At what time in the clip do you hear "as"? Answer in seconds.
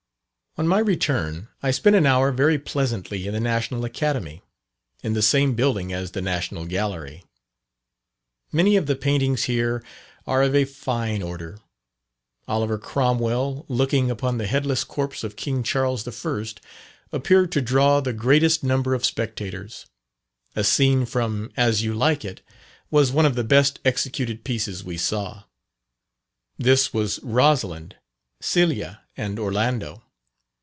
5.93-6.11, 21.55-21.81